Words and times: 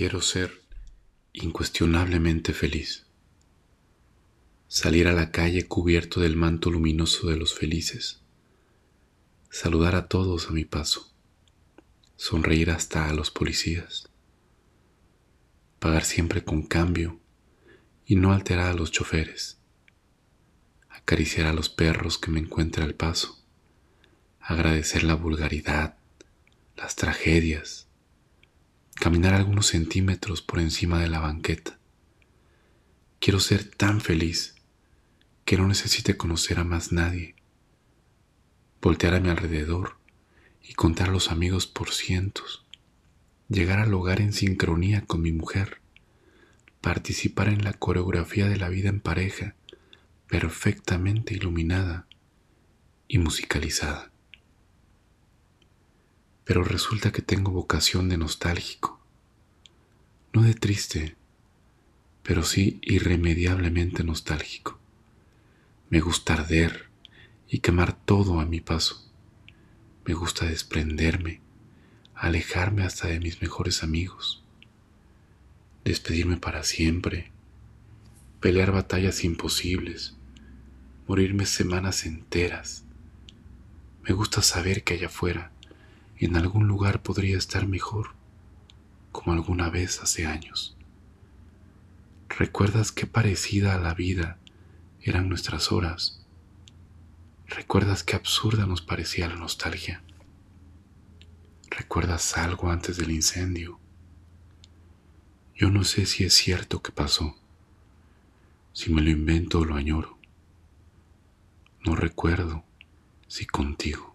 Quiero 0.00 0.22
ser 0.22 0.62
incuestionablemente 1.34 2.54
feliz. 2.54 3.04
Salir 4.66 5.06
a 5.08 5.12
la 5.12 5.30
calle 5.30 5.68
cubierto 5.68 6.20
del 6.20 6.36
manto 6.36 6.70
luminoso 6.70 7.28
de 7.28 7.36
los 7.36 7.52
felices. 7.52 8.22
Saludar 9.50 9.94
a 9.96 10.08
todos 10.08 10.48
a 10.48 10.52
mi 10.52 10.64
paso. 10.64 11.12
Sonreír 12.16 12.70
hasta 12.70 13.10
a 13.10 13.12
los 13.12 13.30
policías. 13.30 14.08
Pagar 15.80 16.06
siempre 16.06 16.44
con 16.44 16.62
cambio 16.62 17.20
y 18.06 18.16
no 18.16 18.32
alterar 18.32 18.68
a 18.68 18.74
los 18.74 18.92
choferes. 18.92 19.58
Acariciar 20.88 21.46
a 21.46 21.52
los 21.52 21.68
perros 21.68 22.16
que 22.16 22.30
me 22.30 22.40
encuentre 22.40 22.84
al 22.84 22.94
paso. 22.94 23.38
Agradecer 24.40 25.02
la 25.02 25.14
vulgaridad, 25.14 25.98
las 26.74 26.96
tragedias 26.96 27.89
caminar 29.00 29.32
algunos 29.32 29.68
centímetros 29.68 30.42
por 30.42 30.60
encima 30.60 31.00
de 31.00 31.08
la 31.08 31.20
banqueta. 31.20 31.78
Quiero 33.18 33.40
ser 33.40 33.64
tan 33.64 34.02
feliz 34.02 34.56
que 35.46 35.56
no 35.56 35.66
necesite 35.66 36.18
conocer 36.18 36.58
a 36.58 36.64
más 36.64 36.92
nadie, 36.92 37.34
voltear 38.82 39.14
a 39.14 39.20
mi 39.20 39.30
alrededor 39.30 39.96
y 40.62 40.74
contar 40.74 41.08
a 41.08 41.12
los 41.12 41.30
amigos 41.30 41.66
por 41.66 41.92
cientos, 41.92 42.66
llegar 43.48 43.78
al 43.78 43.94
hogar 43.94 44.20
en 44.20 44.34
sincronía 44.34 45.06
con 45.06 45.22
mi 45.22 45.32
mujer, 45.32 45.80
participar 46.82 47.48
en 47.48 47.64
la 47.64 47.72
coreografía 47.72 48.50
de 48.50 48.58
la 48.58 48.68
vida 48.68 48.90
en 48.90 49.00
pareja, 49.00 49.54
perfectamente 50.28 51.32
iluminada 51.32 52.06
y 53.08 53.16
musicalizada 53.16 54.12
pero 56.50 56.64
resulta 56.64 57.12
que 57.12 57.22
tengo 57.22 57.52
vocación 57.52 58.08
de 58.08 58.16
nostálgico, 58.16 58.98
no 60.32 60.42
de 60.42 60.54
triste, 60.54 61.14
pero 62.24 62.42
sí 62.42 62.80
irremediablemente 62.82 64.02
nostálgico. 64.02 64.76
Me 65.90 66.00
gusta 66.00 66.32
arder 66.32 66.88
y 67.48 67.60
quemar 67.60 67.92
todo 67.92 68.40
a 68.40 68.46
mi 68.46 68.60
paso. 68.60 69.08
Me 70.04 70.12
gusta 70.12 70.46
desprenderme, 70.46 71.40
alejarme 72.16 72.82
hasta 72.82 73.06
de 73.06 73.20
mis 73.20 73.40
mejores 73.40 73.84
amigos, 73.84 74.42
despedirme 75.84 76.36
para 76.36 76.64
siempre, 76.64 77.30
pelear 78.40 78.72
batallas 78.72 79.22
imposibles, 79.22 80.16
morirme 81.06 81.46
semanas 81.46 82.04
enteras. 82.06 82.82
Me 84.02 84.12
gusta 84.12 84.42
saber 84.42 84.82
que 84.82 84.94
allá 84.94 85.06
afuera 85.06 85.52
en 86.26 86.36
algún 86.36 86.68
lugar 86.68 87.02
podría 87.02 87.38
estar 87.38 87.66
mejor, 87.66 88.14
como 89.12 89.32
alguna 89.32 89.70
vez 89.70 90.00
hace 90.02 90.26
años. 90.26 90.76
¿Recuerdas 92.28 92.92
qué 92.92 93.06
parecida 93.06 93.74
a 93.74 93.78
la 93.78 93.94
vida 93.94 94.38
eran 95.02 95.28
nuestras 95.28 95.72
horas? 95.72 96.24
¿Recuerdas 97.46 98.04
qué 98.04 98.16
absurda 98.16 98.66
nos 98.66 98.82
parecía 98.82 99.28
la 99.28 99.36
nostalgia? 99.36 100.02
¿Recuerdas 101.70 102.36
algo 102.36 102.70
antes 102.70 102.96
del 102.96 103.10
incendio? 103.10 103.80
Yo 105.56 105.70
no 105.70 105.84
sé 105.84 106.06
si 106.06 106.24
es 106.24 106.34
cierto 106.34 106.82
que 106.82 106.92
pasó, 106.92 107.36
si 108.72 108.92
me 108.92 109.02
lo 109.02 109.10
invento 109.10 109.60
o 109.60 109.64
lo 109.64 109.74
añoro. 109.74 110.18
No 111.84 111.96
recuerdo 111.96 112.64
si 113.26 113.46
contigo. 113.46 114.09